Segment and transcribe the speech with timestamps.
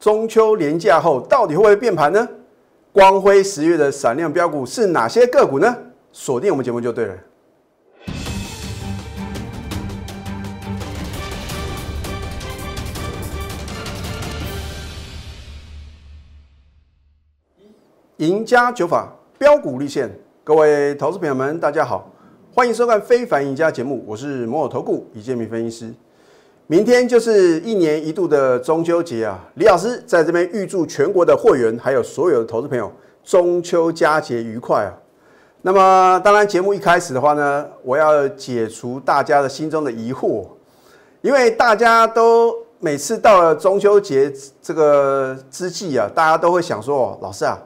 [0.00, 2.26] 中秋连假后到底会不会变盘呢？
[2.90, 5.76] 光辉十月的闪亮标股是哪些个股呢？
[6.10, 7.14] 锁定我们节目就对了。
[18.16, 20.10] 赢家九法标股立现，
[20.42, 22.10] 各位投资朋友们，大家好，
[22.54, 25.94] 欢迎收看《非凡赢家》节目，我是摩尔投顾李建明分析师。
[26.70, 32.92] 明天就是一年一度的中秋节啊，李老师在这边预祝全国的会员还有所有的投资朋友
[33.24, 34.94] 中秋佳节愉快啊。
[35.62, 40.46] 那么，当然节目一开始的话呢，我要解除大家的心中的疑惑，
[41.22, 44.32] 因为大家都每次到了中秋节
[44.62, 47.58] 这个之际啊，大家都会想说，老师啊。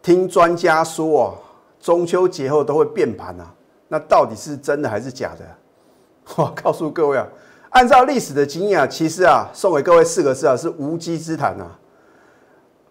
[0.00, 1.34] 听专家说啊，
[1.80, 3.52] 中秋节后都会变盘啊，
[3.88, 5.44] 那到底是真的还是假的？
[6.36, 7.26] 我告诉各位啊，
[7.76, 11.78] 按照历史的经验啊，其实啊，送给各位四个字啊，是无稽之谈啊。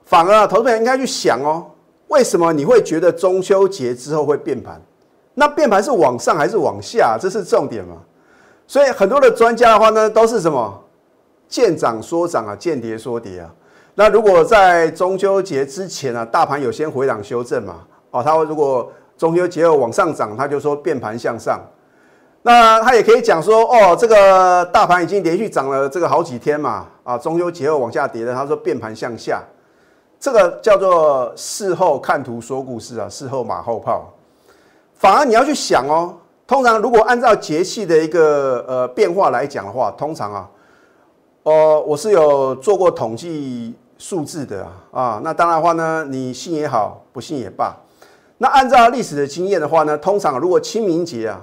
[0.05, 1.65] 反而啊，投资人应该去想哦，
[2.09, 4.79] 为什么你会觉得中秋节之后会变盘？
[5.33, 7.17] 那变盘是往上还是往下？
[7.19, 7.95] 这是重点嘛？
[8.67, 10.79] 所以很多的专家的话呢，都是什么
[11.47, 13.51] 见涨说涨啊，见跌说跌啊。
[13.95, 17.77] 那如果在中秋节之前啊，大盘有先回档修正嘛？
[18.11, 21.59] 哦，它如果中秋节后往上涨，他就说变盘向上。
[22.47, 29.43] 那他也可以讲说，哦，这个大盘已经连续涨了这个好几天嘛，啊，中秋节后往下跌的，他说变盘向下。
[30.19, 34.13] 这个叫做事后看图说故事啊，事后马后炮。
[34.93, 36.13] 反而你要去想哦，
[36.45, 40.47] 通常如果按照节气的一个呃变化来讲的话，通常啊，
[41.41, 43.75] 哦，我是有做过统计。
[43.97, 47.73] 数字的啊，那当然的话呢，你信也好，不信也罢。
[48.39, 51.39] 那按照历史的经验的话呢，通常如果清明节啊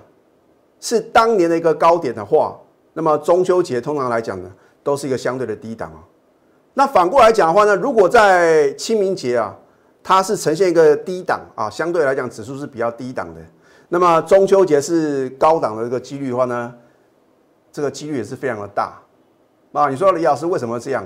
[0.82, 2.58] 是当年的一个高点的话，
[2.94, 4.50] 那么中秋节通常来讲呢，
[4.82, 6.02] 都是一个相对的低档啊。
[6.74, 9.56] 那反过来讲的话呢，如果在清明节啊，
[10.02, 13.40] 它是呈现一个低档啊，相对来讲指数是比较低档的，
[13.90, 16.74] 那么中秋节是高档的一个几率的话呢，
[17.70, 19.00] 这个几率也是非常的大
[19.72, 19.88] 啊。
[19.88, 21.04] 你说李老师为什么这样？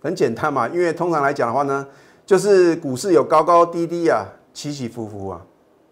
[0.00, 1.86] 很简单嘛，因为通常来讲的话呢，
[2.24, 4.24] 就是股市有高高低低啊，
[4.54, 5.42] 起起伏伏啊。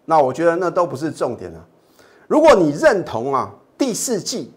[0.05, 1.59] 那我觉得那都不是重点啊。
[2.27, 4.53] 如果你认同啊，第四季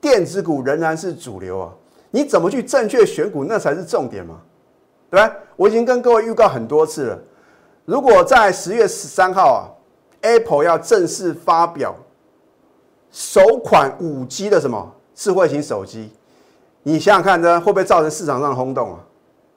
[0.00, 1.72] 电子股仍然是主流啊，
[2.10, 4.40] 你怎么去正确选股，那才是重点嘛，
[5.10, 5.34] 对吧？
[5.56, 7.18] 我已经跟各位预告很多次了。
[7.84, 9.60] 如果在十月十三号啊
[10.22, 11.94] ，Apple 要正式发表
[13.10, 16.10] 首款五 G 的什么智慧型手机。
[16.82, 19.00] 你想想看，这会不会造成市场上的轰动啊？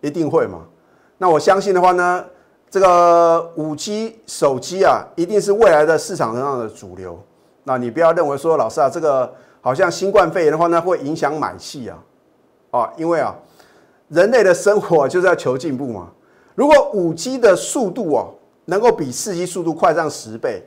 [0.02, 0.66] 一定会嘛。
[1.18, 2.26] 那我相信的话呢，
[2.70, 7.18] 这个五 G 手机啊，一定是未来的市场上的主流。
[7.66, 12.00] 那你不要认为说，老师啊，这个好像新冠肺炎的话呢，会影响买气啊。
[12.72, 13.36] 啊，因为啊，
[14.08, 16.09] 人类的生活就是要求进步嘛。
[16.56, 18.34] 如果五 G 的速度哦，
[18.66, 20.64] 能够比四 G 速度快上十倍，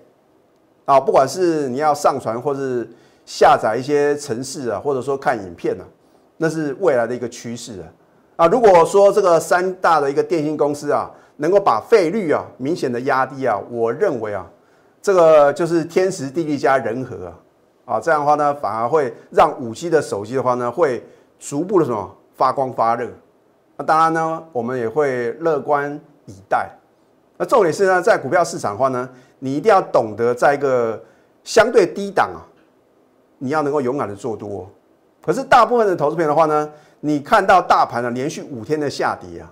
[0.84, 2.86] 啊，不管是你要上传或是
[3.24, 5.84] 下载一些程式啊，或者说看影片啊。
[6.40, 7.86] 那是未来的一个趋势啊！
[8.36, 14.46] 啊，如果说这个三大的一个电信公司啊，能够把费率啊明显的压低啊，我认为啊，
[15.00, 21.02] 这个就是天时地利加人和啊，啊，这样的话呢，反而会让五 G 的手机的话呢，会
[21.38, 23.08] 逐步的什么发光发热。
[23.76, 26.68] 那当然呢，我们也会乐观以待。
[27.36, 29.08] 那重点是呢，在股票市场的话呢，
[29.38, 31.00] 你一定要懂得在一个
[31.44, 32.42] 相对低档啊，
[33.38, 34.68] 你要能够勇敢的做多。
[35.22, 36.70] 可是大部分的投资片的话呢，
[37.00, 39.50] 你看到大盘呢连续五天的下跌啊，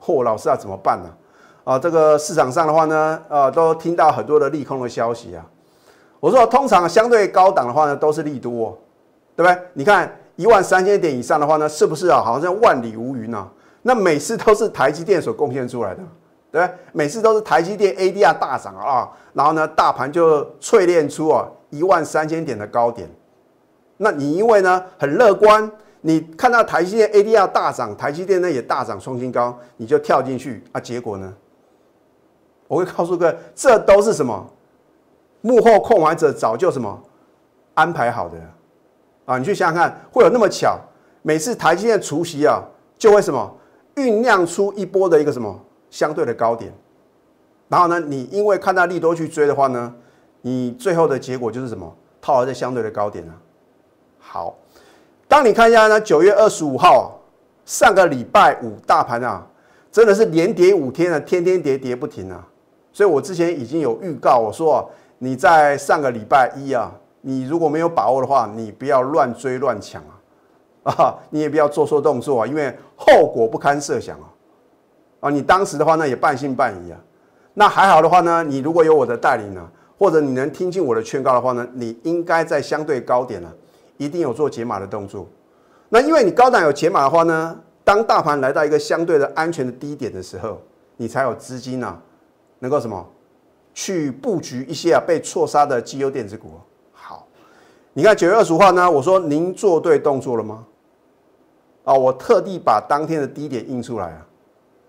[0.00, 1.10] 嚯，老师啊怎么办呢？
[1.66, 5.44] 啊这个市场上的话呢，呃，都听到很多的利空的消息啊。
[6.20, 8.78] 我说通常相对高档的话呢，都是利多，
[9.34, 9.62] 对不对？
[9.72, 12.22] 你看一万三千点以上的话呢，是不是啊？
[12.24, 13.48] 好像万里无云啊？
[13.82, 16.02] 那每次都是台积电所贡献出来的，
[16.52, 16.74] 对不对？
[16.92, 23.10] 每次都是台积电 ADR 大涨啊，然后呢，大盘就淬炼出啊一万三千点的高点。
[23.96, 25.68] 那你因为呢很乐观，
[26.02, 30.78] 你看到台积电 ADR 大涨，台积电呢也大涨创新高，你就跳进去啊？
[30.78, 31.34] 结果呢？
[32.68, 34.46] 我会告诉各位，这都是什么
[35.40, 37.00] 幕后控玩者早就什么
[37.74, 38.36] 安排好的
[39.24, 39.38] 啊？
[39.38, 40.78] 你去想想看，会有那么巧？
[41.22, 42.62] 每次台积电除夕啊，
[42.96, 43.56] 就会什么
[43.96, 45.58] 酝酿出一波的一个什么
[45.90, 46.72] 相对的高点，
[47.68, 49.94] 然后呢，你因为看到利多去追的话呢，
[50.42, 53.34] 你最后的结果就是什么套牢在相对的高点啊？
[54.18, 54.56] 好，
[55.28, 57.20] 当你看一下呢，九月二十五号，
[57.64, 59.46] 上个礼拜五大盘啊，
[59.90, 62.46] 真的是连跌五天啊，天天跌跌不停啊。
[62.96, 66.90] 所以我之前已经有预告，我说你在上个礼拜一啊，
[67.20, 70.16] 你如果没有把握的话，你不要乱追乱抢啊。
[70.96, 74.32] 啊，你也不要做错动作啊，因为后果不堪设想啊。
[75.20, 76.98] 啊，你当时的话呢也半信半疑啊。
[77.52, 83.52] 那还好的话呢，你如果有我的带领呢，或者你能听进我的劝告的话呢，你应该在相对高点呢，
[83.98, 85.26] 一定有做解码的动作。
[85.90, 90.62] 那因为你高档有解码的话呢，当大盘来到一个相对的安全的低点的时候，
[90.96, 92.00] 你才有资金啊，
[92.58, 93.06] 能够什么
[93.74, 96.48] 去布局一些啊被错杀的绩优电子股。
[96.92, 97.26] 好，
[97.92, 100.64] 你看九月二十五号呢，我说您做对动作了吗？
[101.84, 104.26] 啊，我特地把当天的低点印出来啊，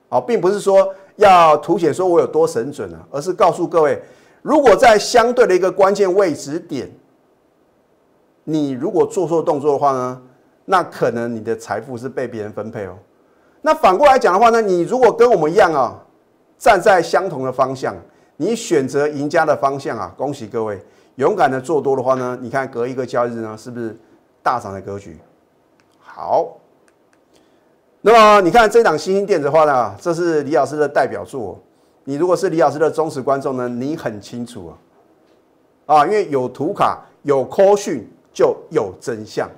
[0.09, 4.01] 啊，并不是说要凸显说我有多神准啊，而是告诉各位，
[4.41, 6.89] 如果在相对的一个关键位置点，
[8.45, 10.21] 你如果做错动作的话呢，
[10.65, 12.97] 那可能你的财富是被别人分配哦。
[13.61, 16.03] 那反过来讲的话呢，你如果跟我们一样啊，
[16.57, 17.95] 站在相同的方向，
[18.37, 20.79] 你选择赢家的方向啊，恭喜各位，
[21.15, 23.95] 勇敢的做多的话呢，你看隔一个交易日呢，是不是
[24.41, 25.17] 大涨的格局？
[25.99, 26.57] 好。
[28.01, 31.59] 那么你看这档新兴电子化呢，这是李老师的代表作。
[32.05, 34.71] 你如果是李老师的忠实观众呢，你很清楚
[35.87, 39.49] 啊，啊，因为有图卡、有科讯，就有真相。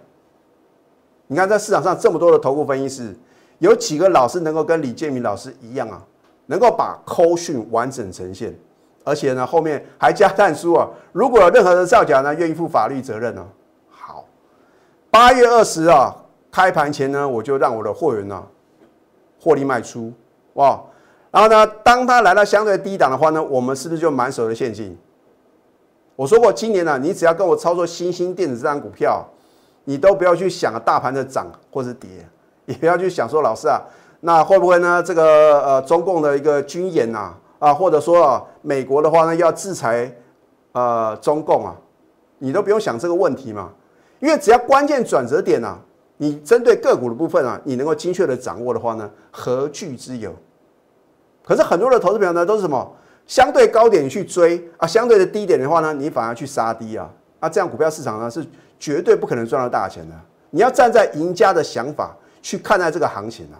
[1.27, 3.15] 你看在市场上这么多的投顾分析师，
[3.59, 6.01] 有几个老师能够跟李建明老师一样啊，
[6.49, 8.57] 能够把科讯完整呈现，
[9.03, 13.45] 而且呢后面还加弹书啊，如果有任何的造假呢，愿意负法律责任呢？
[13.91, 14.25] 好，
[15.11, 16.15] 八月二十啊。
[16.51, 18.43] 开盘前呢，我就让我的货源呢
[19.39, 20.11] 获利卖出，
[20.53, 20.81] 哇！
[21.29, 24.97] 然后呢，当它来到相对低档的话呢，我们是不是就满手的现金？
[26.15, 29.23] 我说过，今年呢，你只要跟我操作新兴电子这张股票，
[29.83, 32.09] 你都不要去想大盘的涨或是跌，
[32.65, 33.79] 也不要去想说老师啊，
[34.21, 35.01] 那会不会呢？
[35.01, 40.13] 这个呃，中共的一个军演呐，啊，或者说啊，美国的话呢要制裁
[40.73, 41.75] 呃中共啊，
[42.39, 43.71] 你都不用想这个问题嘛，
[44.19, 45.79] 因为只要关键转折点啊。
[46.21, 50.35] 你针对个股的部分啊，你能够精确的掌握的话呢，何惧之有？
[51.45, 52.93] 可是很多的投资朋友呢，都是什么
[53.25, 58.45] 相对高点去追啊，相对的低点的话呢，你反而去杀低啊，那这样股票市场呢是
[58.77, 60.15] 绝对不可能赚到大钱的。
[60.49, 63.55] 你要站在赢家的想法去看待这个行情啊。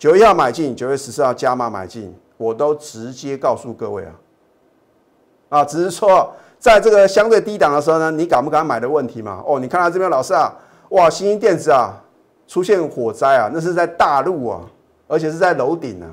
[0.00, 4.12] 九月一号买进，九月十四号加码买进，我都直接告诉各位啊，
[5.50, 9.44] 啊，只是说在这个相对低档的时候呢，你敢不敢买的问题嘛？
[9.46, 10.56] 哦，你看到这边老师啊。
[10.88, 12.02] 哇，新兴电子啊，
[12.48, 14.62] 出现火灾啊，那是在大陆啊，
[15.06, 16.08] 而且是在楼顶啊。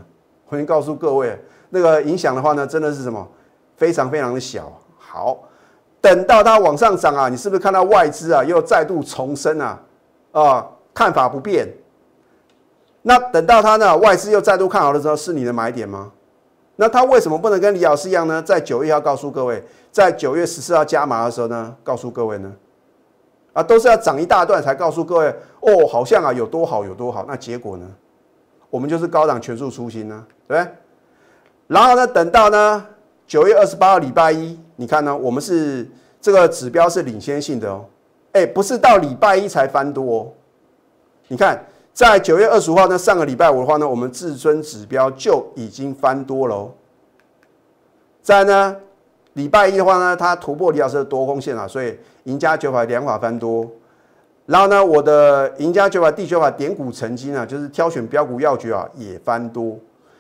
[0.49, 3.25] 我先告诉各位，那个影响的话呢，真的是什么，
[3.77, 4.69] 非常非常的小。
[4.97, 5.37] 好，
[6.01, 9.79] 等到它往上涨啊，你是不是看到外资啊又再度重申啊？
[10.33, 11.65] 啊，看法不变。
[13.01, 16.11] 那等到它呢，外资又再度看好的时候，是你的买点吗？
[16.75, 18.41] 那它为什么不能跟李老师一样呢？
[18.41, 22.53] 在九月要告诉各位，在九月十四号加码的时候呢，告诉各位呢？
[23.53, 27.87] 啊，都是要涨一大段才告诉各位哦，好像啊有多好有多好，那结果呢？
[28.69, 30.71] 我们就是高档全数出新呢，对不对？
[31.67, 32.85] 然后呢，等到呢
[33.25, 35.89] 九月二十八号礼拜一，你看呢，我们是
[36.21, 37.85] 这个指标是领先性的哦，
[38.33, 40.27] 哎，不是到礼拜一才翻多哦。
[41.27, 41.65] 你看，
[41.97, 46.71] 在九月二十号呢，上个礼拜五的话呢，我们至尊指标就已经翻多喽。
[48.21, 48.75] 在呢。
[49.33, 51.95] 礼拜一的话呢，它突破李老师的多空线啊，所以
[52.25, 53.67] 赢家九法两法翻多。
[54.45, 59.77] 然后呢，我的赢家九法第九法点股成金啊，就是挑选标股要诀啊，也翻多，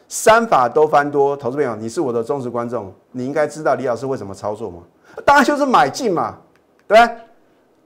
[0.07, 1.37] 三法都翻多。
[1.37, 4.81] 投资朋友，你是我的忠实观众，你应该知道李老师为什么操作吗？
[5.23, 6.37] 当然就是买进嘛，
[6.87, 7.17] 对不对？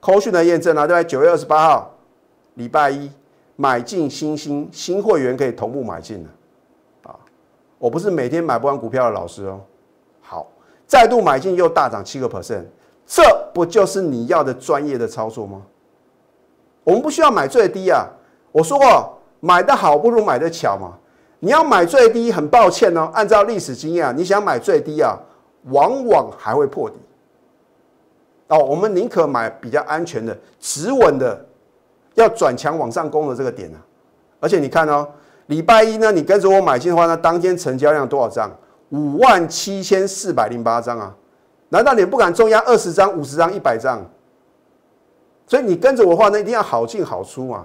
[0.00, 1.04] 口讯的验证啊，对不对？
[1.08, 1.94] 九月二十八号
[2.54, 3.10] 礼拜一
[3.56, 6.30] 买进新兴新会员可以同步买进的
[7.10, 7.16] 啊，
[7.78, 9.60] 我不是每天买不完股票的老师哦。
[10.20, 10.46] 好
[10.86, 12.64] 再度买进又大涨七个 percent，
[13.06, 15.62] 这不就是你要的专业的操作吗？
[16.84, 18.06] 我们不需要买最低啊！
[18.50, 20.98] 我说过，买的好不如买的巧嘛。
[21.38, 25.18] 你要买最低，很抱歉哦，按照历史经验，你想买最低啊，
[25.70, 26.96] 往往还会破底。
[28.48, 31.46] 哦，我们宁可买比较安全的、止稳的，
[32.14, 33.78] 要转强往上攻的这个点啊。
[34.40, 35.08] 而且你看哦，
[35.46, 38.50] 礼拜一呢，你跟着我买进的话呢，当天成交量多少张？
[38.90, 41.14] 五万七千四百零八张啊！
[41.70, 44.04] 难道你不敢重压二十张、五十张、一百张？
[45.46, 47.64] 所以你跟着我的话，那一定要好进好出嘛，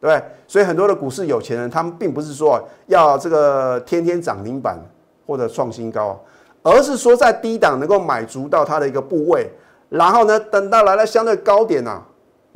[0.00, 0.28] 对不对？
[0.48, 4.76] 所以很多的股市有钱人，他们并不是说要这个天天涨停板
[5.24, 6.20] 或者创新高，
[6.64, 9.48] 而是说在低档能够买足到它的一个部位，
[9.88, 12.02] 然后呢，等到来了相对高点啊，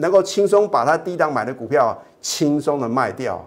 [0.00, 3.44] 能够轻松把他低档买的股票轻松的卖掉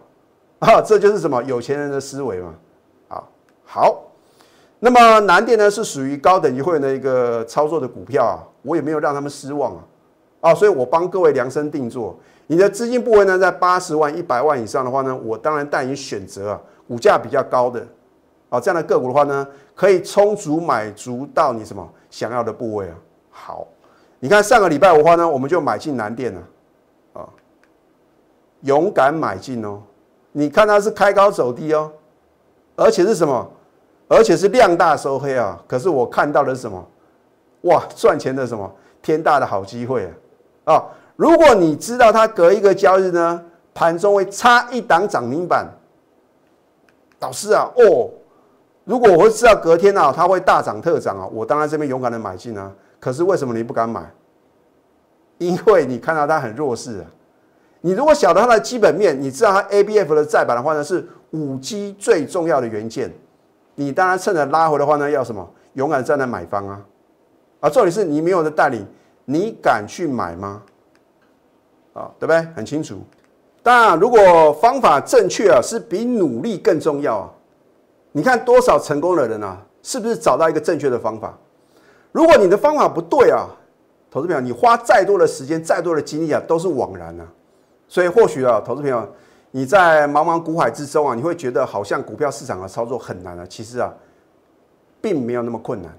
[0.60, 0.82] 啊！
[0.82, 2.54] 这就是什么有钱人的思维嘛？
[3.10, 3.24] 啊，
[3.66, 4.00] 好。
[4.80, 9.84] 那么南电呢是属于高等级会员的一个操作的股票啊，我也没有让他们失望啊，
[10.42, 12.18] 啊，所以我帮各位量身定做，
[12.48, 17.80] 你的资金部位呢在八十万、一百万以上的话呢，我当然带你选择啊，股价比较高的
[18.50, 22.96] 啊这样的个股的话呢，可以充足买足到你什么想要的部位啊。
[23.32, 23.66] 好，
[24.24, 26.42] 你看上个礼拜五的话呢，我们就买进南电了
[27.12, 27.28] 啊，
[28.62, 29.82] 勇敢买进哦。
[30.32, 31.92] 你看它是开高走低哦，
[32.78, 33.46] 而且是什么？
[34.08, 35.62] 而且是量大收黑啊。
[35.68, 36.88] 可是我看到的是什么？
[37.64, 40.10] 哇，赚钱的什么天大的好机会
[40.64, 40.76] 啊！
[40.76, 40.86] 啊，
[41.18, 45.68] 如果你知道它隔一个交易日呢，盘中会差一档涨停板，
[47.20, 48.10] 老师啊，哦，
[48.86, 52.72] 如果我会知道隔天啊，它会大涨特涨啊，我当然这边勇敢的买进啊。
[53.04, 54.10] 可是为什么你不敢买？
[55.38, 57.06] 因为你看到它很弱势啊。
[57.82, 63.14] 你如果晓得它的基本面，你知道它 A B F 的再版的话呢，是五 G 最重要的元件，
[63.76, 65.46] 你当然趁着拉回的话呢，要什么？
[65.74, 66.82] 勇敢站在买方啊！
[67.60, 68.86] 啊，重点是你没有的代理，
[69.26, 70.64] 你敢去买吗？
[71.92, 72.42] 啊，对不对？
[72.56, 73.02] 很清楚。
[73.62, 77.30] 当然，如果方法正确啊，是比努力更重要啊。
[78.14, 81.38] 你看多少成功的人啊，是不是找到一个正确的方法？
[82.14, 83.50] 如果你的方法不对啊，
[84.10, 87.28] 投资朋友，你花再多的时间、再多的精力啊，都是枉然啊。
[87.90, 89.06] 所以或许啊，投资朋友，
[89.52, 93.46] 你在茫茫股海之中啊，你会觉得好像股票市场的操作很难啊。
[93.50, 93.94] 其实啊，
[95.02, 95.92] 并没有那么困难。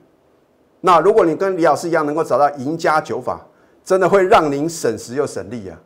[0.80, 3.40] 那如果你跟李老师一样能够找到赢家九法，
[3.84, 5.78] 真的会让您省时又省力啊。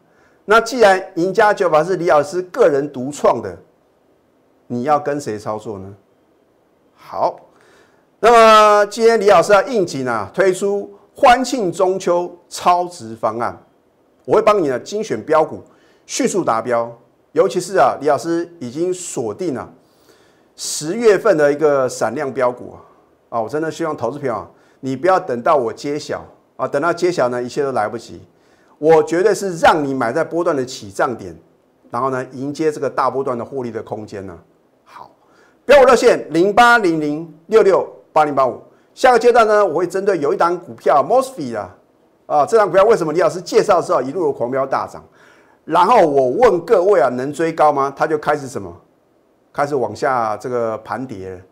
[0.45, 3.57] 那既然赢家九法是李老师个人独创的，
[4.67, 5.95] 你要跟谁操作呢？
[6.95, 7.39] 好，
[8.21, 13.57] 那么今天李老师要应景啊，推出欢庆中秋超值方案，
[14.25, 15.63] 我会帮你呢精选标股，
[16.07, 16.91] 迅速达标。
[17.33, 19.73] 尤其是啊，李老师已经锁定了
[20.57, 24.47] 十月份的一个闪亮标股啊，啊，我真的希望投资朋友。
[24.81, 26.25] 你不要等到我揭晓
[26.57, 26.67] 啊！
[26.67, 28.21] 等到揭晓呢，一切都来不及。
[28.79, 31.37] 我绝对是让你买在波段的起涨点，
[31.91, 34.39] 然后呢，迎接这个大波段的获利的空间呢。
[34.85, 35.11] 好，
[35.65, 38.62] 标股热线零八零零六六八零八五。
[38.95, 41.77] 下个阶段呢，我会针对有一档股票 m o s f e 啊，
[42.27, 45.05] 啊，这档股票为什么李老师介绍之后一路狂飙大涨？
[45.65, 47.93] 然后我问各位啊，能追高吗？
[47.97, 48.75] 它就开始什么？
[49.53, 51.43] 开始往下这个盘跌。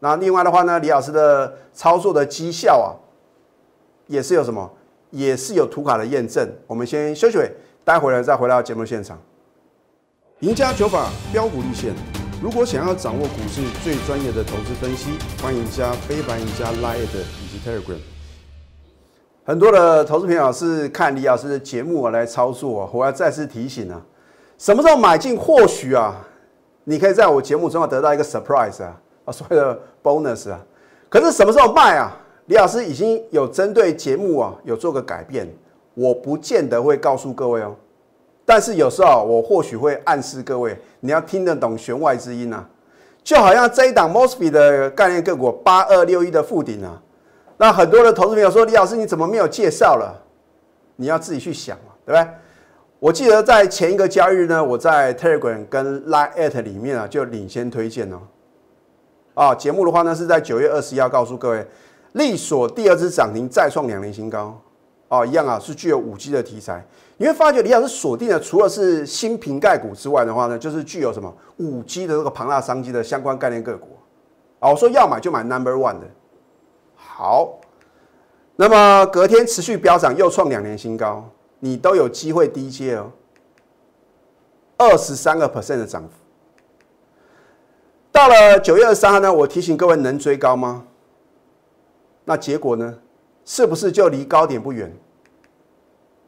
[0.00, 2.92] 那另外的话呢，李老师的操作的绩效啊，
[4.06, 4.70] 也是有什么，
[5.10, 6.48] 也是有图卡的验证。
[6.66, 7.38] 我们先休息，
[7.84, 9.18] 待会儿再回到节目现场。
[10.40, 11.92] 赢家九法标股立线，
[12.40, 15.10] 如果想要掌握股市最专业的投资分析，
[15.42, 17.98] 欢迎加非凡、赢家 Line 以及 Telegram。
[19.44, 24.00] 很多的投资朋友是看李老师的节目啊来操作啊，我要再次提醒啊，
[24.56, 26.14] 什么时候买进，或许啊，
[26.84, 28.96] 你可以在我节目中啊得到一个 surprise 啊。
[29.32, 30.60] 所谓的 bonus 啊，
[31.08, 32.16] 可是什么时候卖啊？
[32.46, 35.52] 李老师已经有针对节目啊有做个改变，
[35.94, 37.74] 我不见得会告诉各位哦。
[38.48, 42.66] 但是有时候我或许会暗示各位，你要听得懂弦外之音啊。
[43.22, 46.98] 就好像这一档 Mosby 的概念个股八二六一的附顶啊，
[47.58, 50.24] 那很多的投资朋友说，李老师你怎么没有介绍了？
[50.96, 52.30] 你要自己去想嘛，对不对？
[52.98, 58.20] 我记得在前一个交易日呢，我在 Telegram 跟 Line at 里面啊就领先推荐哦。
[59.34, 61.66] 啊，节目的话呢，是在九月二十一号告诉各位，
[62.12, 64.58] 利索第二支涨停再创两年新高，
[65.08, 66.82] 啊，一样啊，是具有五 G 的题材。
[67.18, 73.98] 你会发觉李老师锁定的，除了是新瓶盖股之外的话呢，就是具有什么五 G 的这个庞大商机的相关概念个股。
[74.60, 76.06] 啊，我说要买就买 Number One 的。
[76.94, 77.58] 好，
[78.54, 83.10] 那么隔天持续飙涨，又创两年新高，你都有机会低接哦，
[84.76, 86.10] 二十三个 percent 的涨幅。
[88.12, 90.84] 到了九月二十三号呢，我提醒各位能追高吗？
[92.24, 92.98] 那结果呢，
[93.44, 94.96] 是不是就离高点不远？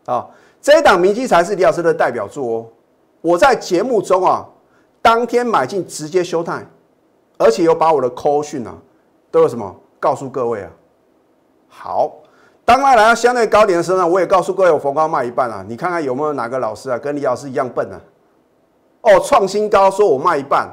[0.07, 0.29] 啊，
[0.63, 2.67] 这一档明基才是李老师的代表作哦。
[3.21, 4.47] 我在节目中啊，
[5.03, 6.67] 当天买进直接休态，
[7.39, 8.75] 而且有把我的 call 讯啊，
[9.31, 10.71] 都有什么告诉各位啊？
[11.69, 12.13] 好，
[12.65, 15.65] 当它来到相对高点的时候呢，我也告诉各位，我逢高卖一半啊。
[15.69, 18.01] 你看看有没有哪个老师啊，跟李老师一样笨啊？
[19.03, 20.69] 哦，创新高，说我卖一半。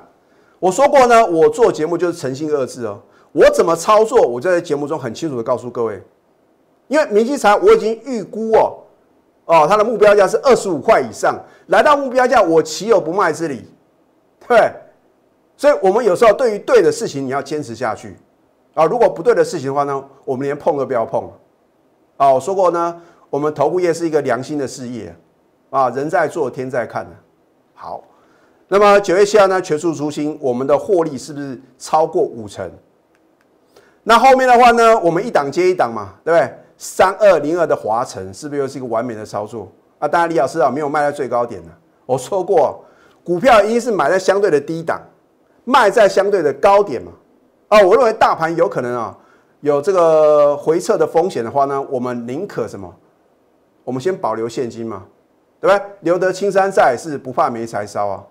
[0.60, 3.00] 我说过呢，我做节目就是诚信二字哦。
[3.32, 6.01] 我怎么操作，我就在节目中很清楚的告诉各位。
[6.88, 8.77] 因为明基材我已经预估哦，
[9.48, 11.36] 哦，它的目标价是二十五块以上，
[11.68, 13.66] 来到目标价我岂有不卖之理？
[14.48, 14.72] 对，
[15.58, 18.16] 所以我们有时候对于对的事情你要坚持下去
[18.74, 18.86] 啊。
[18.86, 21.27] 如果不对的事情的话呢，我们连碰都不要碰。
[22.18, 25.16] 啊，我说过呢，我们投顾业是一个良心的事业
[25.70, 27.08] 啊，人在做天在看。
[27.74, 28.04] 好。
[28.70, 32.70] 那么九月七号呢，全数出新，我们的获利是不是超过五成？
[34.04, 36.54] 那后面的话呢，我们一档接一档嘛，对不对？
[36.77, 39.72] 三二零二的华晨是不是又是一个完美的操作？
[40.00, 41.72] 啊，当然李老师啊没有卖在最高点呢。
[42.05, 42.84] 我说过，
[43.24, 45.01] 股票一是买在相对的低档，
[45.63, 47.12] 卖在相对的高点嘛。
[47.69, 49.17] 啊，我认为大盘有可能啊
[49.62, 52.93] 有这个回撤的风险的话呢，我们宁可什么？
[53.84, 55.03] 我们先保留现金嘛，
[55.60, 55.86] 对不对？
[56.01, 58.24] 留得青山在，是不怕没柴烧啊。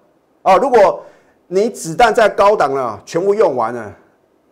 [0.42, 1.02] 哦，如果
[1.48, 3.92] 你子弹在高档了，全部用完了，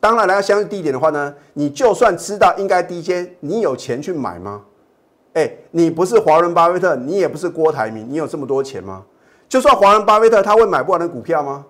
[0.05, 4.63] 当然来到相对低点的话呢，你就算知道应该低接，你有钱去买吗？
[5.33, 9.03] 哎，你不是华伦巴菲特，你也不是郭台铭，你有这么多钱吗？
[9.49, 11.65] 就算华伦巴菲特，他会买不完的股票吗？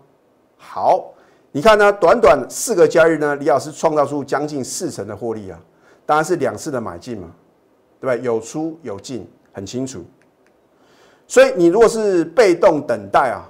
[0.56, 1.14] 好，
[1.52, 5.56] 你看呢，短短四个交易日呢，李老师创造出将近四成的获利啊，
[6.04, 7.28] 当然是两次的买进嘛，
[8.00, 8.20] 对吧？
[8.20, 10.04] 有出有进，很清楚。
[11.28, 13.48] 所以你如果是被动等待啊。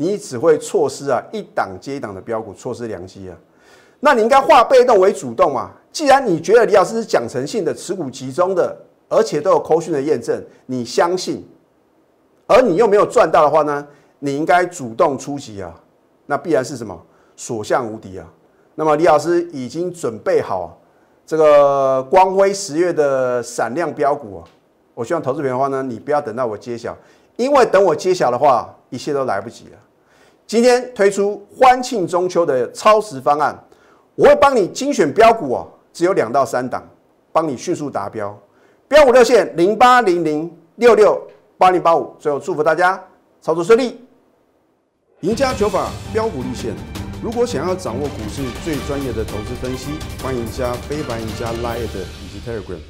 [0.00, 3.36] 你只会错失啊一档接一档的标股，错失良机啊！
[4.00, 5.70] 那你应该化被动为主动嘛？
[5.90, 8.76] 既然你觉得李老师是讲诚信的、持股集中的，
[9.08, 11.44] 而且都有扣讯的验证，你相信，
[12.46, 13.86] 而你又没有赚到的话呢？
[14.20, 15.72] 你应该主动出击啊！
[16.26, 17.00] 那必然是什么？
[17.36, 18.26] 所向无敌啊！
[18.74, 20.80] 那么李老师已经准备好
[21.24, 24.44] 这个光辉十月的闪亮标股啊！
[24.94, 26.96] 我希望投资品的话呢，你不要等到我揭晓，
[27.36, 29.78] 因为等我揭晓的话，一切都来不及了。
[30.46, 33.56] 今天推出欢庆中秋的超时方案，
[34.18, 36.82] 我会帮你精选标股哦，只有两到三档，
[37.30, 38.36] 帮你迅速达标。
[38.88, 41.22] 标股热线零八零零六六
[41.56, 42.12] 八零八五。
[42.18, 43.00] 最后祝福大家
[43.40, 44.04] 操作顺利，
[45.20, 46.74] 赢家九法标股立线。
[47.22, 52.80] 如果想要掌握股市最专业的投资分析，欢迎加非凡、赢家 Line 以及 Telegram。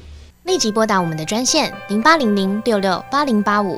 [0.45, 3.77] 立即拨打我们的专线零八零零六六八零八五。